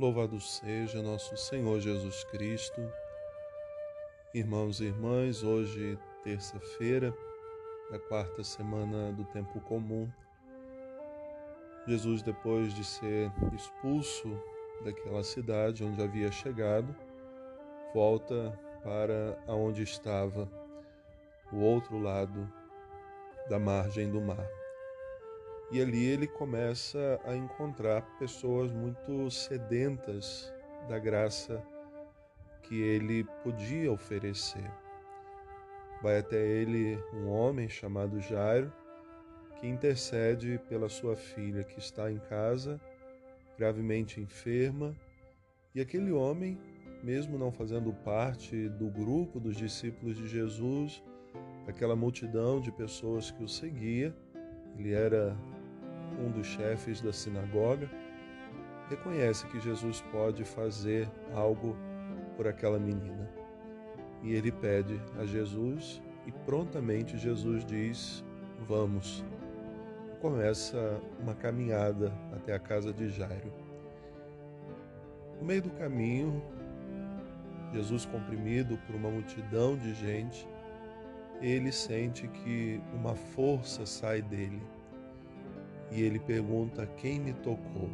Louvado 0.00 0.40
seja 0.40 1.02
nosso 1.02 1.36
Senhor 1.36 1.78
Jesus 1.78 2.24
Cristo. 2.24 2.80
Irmãos 4.32 4.80
e 4.80 4.84
irmãs, 4.86 5.42
hoje, 5.42 5.98
terça-feira, 6.24 7.14
da 7.90 7.98
quarta 7.98 8.42
semana 8.42 9.12
do 9.12 9.26
tempo 9.26 9.60
comum, 9.60 10.10
Jesus, 11.86 12.22
depois 12.22 12.72
de 12.72 12.82
ser 12.82 13.30
expulso 13.54 14.42
daquela 14.82 15.22
cidade 15.22 15.84
onde 15.84 16.02
havia 16.02 16.32
chegado, 16.32 16.96
volta 17.92 18.58
para 18.82 19.38
aonde 19.46 19.82
estava, 19.82 20.50
o 21.52 21.58
outro 21.58 21.98
lado 21.98 22.50
da 23.50 23.58
margem 23.58 24.10
do 24.10 24.22
mar. 24.22 24.59
E 25.70 25.80
ali 25.80 26.04
ele 26.04 26.26
começa 26.26 27.20
a 27.24 27.36
encontrar 27.36 28.02
pessoas 28.18 28.72
muito 28.72 29.30
sedentas 29.30 30.52
da 30.88 30.98
graça 30.98 31.62
que 32.62 32.80
ele 32.80 33.24
podia 33.44 33.92
oferecer. 33.92 34.68
Vai 36.02 36.18
até 36.18 36.44
ele 36.44 36.98
um 37.12 37.28
homem 37.28 37.68
chamado 37.68 38.20
Jairo, 38.20 38.72
que 39.60 39.66
intercede 39.66 40.58
pela 40.68 40.88
sua 40.88 41.14
filha 41.14 41.62
que 41.62 41.78
está 41.78 42.10
em 42.10 42.18
casa, 42.18 42.80
gravemente 43.58 44.20
enferma, 44.20 44.94
e 45.74 45.80
aquele 45.80 46.10
homem, 46.10 46.58
mesmo 47.02 47.38
não 47.38 47.52
fazendo 47.52 47.92
parte 47.92 48.68
do 48.70 48.88
grupo 48.88 49.38
dos 49.38 49.56
discípulos 49.56 50.16
de 50.16 50.26
Jesus, 50.26 51.02
aquela 51.68 51.94
multidão 51.94 52.60
de 52.60 52.72
pessoas 52.72 53.30
que 53.30 53.44
o 53.44 53.48
seguia, 53.48 54.12
ele 54.78 54.92
era 54.92 55.36
um 56.20 56.30
dos 56.30 56.46
chefes 56.46 57.00
da 57.00 57.12
sinagoga, 57.12 57.88
reconhece 58.88 59.46
que 59.46 59.60
Jesus 59.60 60.00
pode 60.12 60.44
fazer 60.44 61.08
algo 61.34 61.76
por 62.36 62.46
aquela 62.46 62.78
menina. 62.78 63.28
E 64.22 64.34
ele 64.34 64.52
pede 64.52 65.00
a 65.18 65.24
Jesus 65.24 66.02
e 66.26 66.32
prontamente 66.44 67.16
Jesus 67.16 67.64
diz: 67.64 68.24
Vamos. 68.66 69.24
Começa 70.20 71.00
uma 71.18 71.34
caminhada 71.34 72.12
até 72.32 72.52
a 72.52 72.58
casa 72.58 72.92
de 72.92 73.08
Jairo. 73.08 73.50
No 75.40 75.46
meio 75.46 75.62
do 75.62 75.70
caminho, 75.70 76.42
Jesus, 77.72 78.04
comprimido 78.04 78.76
por 78.86 78.94
uma 78.94 79.10
multidão 79.10 79.78
de 79.78 79.94
gente, 79.94 80.46
ele 81.40 81.72
sente 81.72 82.28
que 82.28 82.82
uma 82.92 83.14
força 83.14 83.86
sai 83.86 84.20
dele 84.20 84.60
e 85.90 86.02
ele 86.02 86.18
pergunta: 86.18 86.86
Quem 86.96 87.18
me 87.18 87.32
tocou? 87.32 87.90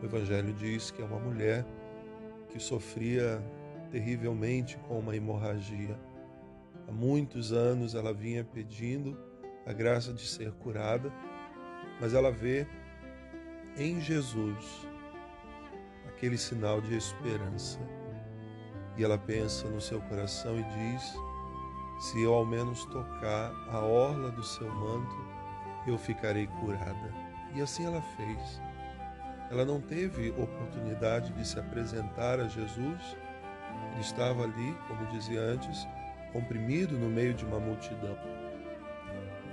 O 0.00 0.04
Evangelho 0.04 0.52
diz 0.52 0.90
que 0.90 1.02
é 1.02 1.04
uma 1.04 1.18
mulher 1.18 1.64
que 2.48 2.60
sofria 2.60 3.42
terrivelmente 3.90 4.78
com 4.86 4.98
uma 4.98 5.16
hemorragia. 5.16 5.98
Há 6.86 6.92
muitos 6.92 7.52
anos 7.52 7.94
ela 7.94 8.12
vinha 8.12 8.44
pedindo 8.44 9.18
a 9.66 9.72
graça 9.72 10.12
de 10.12 10.26
ser 10.26 10.52
curada, 10.52 11.12
mas 12.00 12.14
ela 12.14 12.30
vê 12.30 12.66
em 13.76 14.00
Jesus 14.00 14.86
aquele 16.08 16.38
sinal 16.38 16.80
de 16.80 16.96
esperança. 16.96 17.78
E 18.96 19.04
ela 19.04 19.18
pensa 19.18 19.68
no 19.68 19.80
seu 19.80 20.00
coração 20.02 20.58
e 20.58 20.62
diz: 20.62 21.14
se 21.98 22.22
eu 22.22 22.32
ao 22.32 22.46
menos 22.46 22.84
tocar 22.86 23.52
a 23.68 23.80
orla 23.80 24.30
do 24.30 24.42
seu 24.42 24.72
manto, 24.72 25.16
eu 25.88 25.98
ficarei 25.98 26.46
curada. 26.46 27.12
E 27.54 27.60
assim 27.60 27.86
ela 27.86 28.02
fez. 28.16 28.60
Ela 29.50 29.64
não 29.64 29.80
teve 29.80 30.30
oportunidade 30.30 31.32
de 31.32 31.46
se 31.46 31.58
apresentar 31.58 32.38
a 32.38 32.48
Jesus. 32.48 33.16
Ele 33.92 34.00
estava 34.00 34.44
ali, 34.44 34.76
como 34.86 35.06
dizia 35.06 35.40
antes, 35.40 35.86
comprimido 36.32 36.98
no 36.98 37.08
meio 37.08 37.34
de 37.34 37.44
uma 37.44 37.58
multidão. 37.58 38.16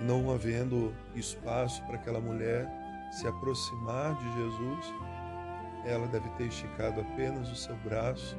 Não 0.01 0.29
havendo 0.31 0.93
espaço 1.15 1.81
para 1.85 1.95
aquela 1.95 2.19
mulher 2.19 2.67
se 3.11 3.25
aproximar 3.27 4.15
de 4.15 4.33
Jesus, 4.33 4.93
ela 5.85 6.07
deve 6.07 6.27
ter 6.31 6.47
esticado 6.47 6.99
apenas 6.99 7.49
o 7.49 7.55
seu 7.55 7.75
braço 7.77 8.37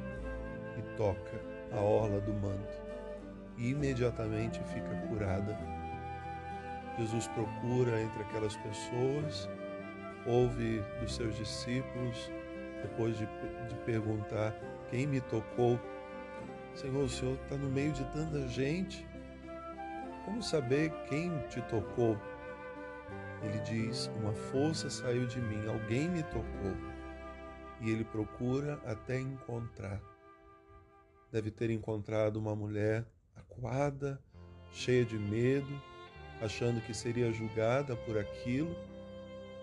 e 0.77 0.81
toca 0.95 1.41
a 1.71 1.79
orla 1.79 2.19
do 2.19 2.33
manto. 2.33 2.87
E 3.57 3.69
imediatamente 3.71 4.61
fica 4.65 4.95
curada 5.07 5.57
Jesus 6.97 7.27
procura 7.27 8.01
entre 8.01 8.23
aquelas 8.23 8.55
pessoas, 8.57 9.47
ouve 10.25 10.81
dos 10.99 11.15
seus 11.15 11.35
discípulos, 11.35 12.31
depois 12.81 13.17
de, 13.17 13.25
de 13.69 13.75
perguntar 13.85 14.53
quem 14.89 15.05
me 15.05 15.21
tocou. 15.21 15.79
Senhor, 16.73 17.03
o 17.03 17.09
Senhor 17.09 17.37
está 17.43 17.55
no 17.55 17.69
meio 17.69 17.91
de 17.91 18.03
tanta 18.05 18.47
gente. 18.47 19.07
Como 20.25 20.41
saber 20.41 20.91
quem 21.07 21.37
te 21.49 21.61
tocou? 21.63 22.17
Ele 23.43 23.59
diz: 23.59 24.11
Uma 24.19 24.33
força 24.33 24.89
saiu 24.89 25.27
de 25.27 25.39
mim, 25.39 25.67
alguém 25.67 26.09
me 26.09 26.23
tocou. 26.23 26.75
E 27.79 27.91
ele 27.91 28.03
procura 28.03 28.81
até 28.85 29.19
encontrar. 29.19 30.01
Deve 31.31 31.51
ter 31.51 31.69
encontrado 31.69 32.37
uma 32.37 32.55
mulher 32.55 33.05
acuada, 33.35 34.19
cheia 34.71 35.05
de 35.05 35.17
medo, 35.17 35.81
achando 36.41 36.81
que 36.81 36.93
seria 36.93 37.31
julgada 37.31 37.95
por 37.95 38.17
aquilo, 38.17 38.75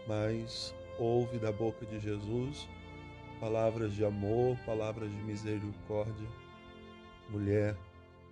mas 0.07 0.75
ouve 0.99 1.39
da 1.39 1.53
boca 1.53 1.85
de 1.87 1.99
Jesus 1.99 2.69
palavras 3.45 3.93
de 3.93 4.03
amor, 4.03 4.57
palavras 4.65 5.11
de 5.11 5.19
misericórdia. 5.19 6.29
Mulher, 7.29 7.77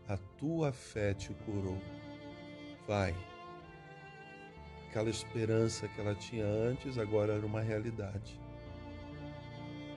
a 0.09 0.17
tua 0.39 0.73
fé 0.73 1.13
te 1.13 1.35
curou. 1.45 1.79
Vai. 2.87 3.15
Aquela 4.89 5.11
esperança 5.11 5.87
que 5.89 6.01
ela 6.01 6.15
tinha 6.15 6.47
antes 6.47 6.97
agora 6.97 7.35
era 7.35 7.45
uma 7.45 7.61
realidade. 7.61 8.41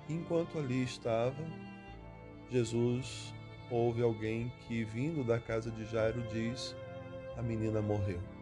Enquanto 0.10 0.60
ali 0.60 0.84
estava, 0.84 1.44
Jesus 2.50 3.34
ouve 3.72 4.02
alguém 4.02 4.52
que, 4.68 4.84
vindo 4.84 5.24
da 5.24 5.40
casa 5.40 5.72
de 5.72 5.86
Jairo, 5.86 6.22
diz: 6.32 6.76
A 7.38 7.42
menina 7.42 7.82
morreu 7.82 8.35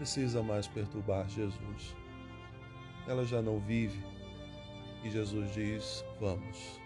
precisa 0.00 0.42
mais 0.42 0.66
perturbar 0.66 1.28
Jesus. 1.28 1.94
Ela 3.06 3.22
já 3.22 3.42
não 3.42 3.60
vive 3.60 4.02
e 5.04 5.10
Jesus 5.10 5.52
diz: 5.52 6.02
Vamos. 6.18 6.80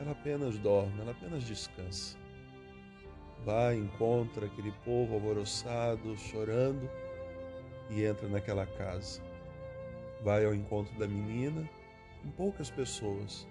Ela 0.00 0.10
apenas 0.10 0.58
dorme, 0.58 1.00
ela 1.00 1.12
apenas 1.12 1.44
descansa. 1.44 2.18
Vai, 3.44 3.76
encontra 3.76 4.46
aquele 4.46 4.72
povo 4.84 5.14
alvoroçado, 5.14 6.16
chorando 6.16 6.90
e 7.88 8.02
entra 8.02 8.28
naquela 8.28 8.66
casa. 8.66 9.22
Vai 10.24 10.44
ao 10.44 10.52
encontro 10.52 10.98
da 10.98 11.06
menina 11.06 11.70
com 12.20 12.30
poucas 12.32 12.68
pessoas, 12.68 13.46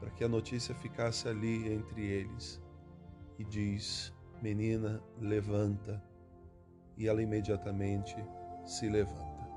para 0.00 0.10
que 0.10 0.24
a 0.24 0.28
notícia 0.28 0.74
ficasse 0.74 1.28
ali 1.28 1.72
entre 1.72 2.04
eles. 2.04 2.60
E 3.38 3.44
diz: 3.44 4.12
Menina, 4.42 5.00
levanta 5.20 6.02
e 6.98 7.06
ela 7.06 7.22
imediatamente 7.22 8.16
se 8.64 8.88
levanta. 8.88 9.48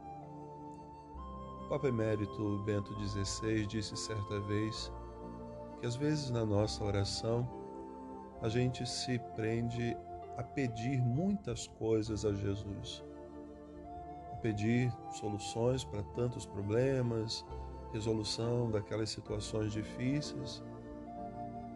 O 1.66 1.69
Papa 1.69 1.88
Emérito 1.88 2.59
Bento 2.59 2.94
XVI 2.94 3.66
disse 3.66 3.97
certa 3.97 4.40
vez 4.41 4.91
que 5.79 5.88
às 5.88 5.96
vezes 5.96 6.29
na 6.29 6.46
nossa 6.46 6.84
oração 6.84 7.47
a 8.41 8.47
gente 8.47 8.88
se 8.88 9.18
prende 9.35 9.97
a 10.38 10.44
pedir 10.44 11.02
muitas 11.02 11.68
coisas 11.68 12.25
a 12.25 12.34
Jesus, 12.34 13.03
a 14.31 14.35
pedir 14.38 14.94
soluções 15.12 15.84
para 15.84 16.03
tantos 16.03 16.46
problemas, 16.46 17.46
resolução 17.91 18.70
daquelas 18.70 19.09
situações 19.09 19.72
difíceis, 19.72 20.64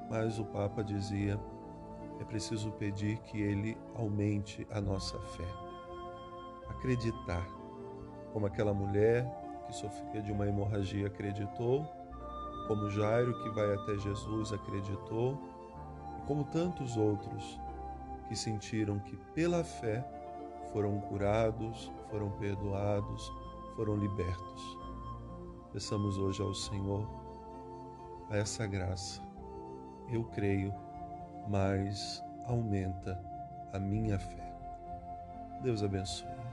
mas 0.10 0.40
o 0.40 0.46
Papa 0.46 0.84
dizia 0.84 1.40
é 2.20 2.24
preciso 2.24 2.72
pedir 2.74 3.18
que 3.20 3.42
Ele 3.42 3.78
aumente 3.96 4.68
a 4.72 4.80
nossa 4.80 5.20
fé. 5.20 5.48
Acreditar, 6.70 7.46
como 8.34 8.46
aquela 8.46 8.74
mulher 8.74 9.26
que 9.66 9.76
sofria 9.76 10.22
de 10.22 10.32
uma 10.32 10.48
hemorragia 10.48 11.08
acreditou, 11.08 11.86
como 12.68 12.90
Jairo 12.90 13.34
que 13.44 13.50
vai 13.50 13.74
até 13.74 13.98
Jesus 13.98 14.52
acreditou, 14.52 15.40
e 16.18 16.22
como 16.28 16.44
tantos 16.46 16.98
outros 16.98 17.60
que 18.28 18.36
sentiram 18.36 19.00
que 19.00 19.16
pela 19.34 19.64
fé 19.64 20.04
foram 20.72 21.00
curados, 21.02 21.92
foram 22.10 22.32
perdoados, 22.32 23.32
foram 23.76 23.96
libertos. 23.96 24.78
Peçamos 25.72 26.18
hoje 26.18 26.42
ao 26.42 26.54
Senhor 26.54 27.08
a 28.30 28.38
essa 28.38 28.66
graça. 28.66 29.22
Eu 30.10 30.24
creio 30.24 30.74
mas 31.48 32.24
aumenta 32.46 33.20
a 33.74 33.80
minha 33.80 34.18
fé. 34.20 34.44
Deus 35.62 35.84
abençoe. 35.84 36.45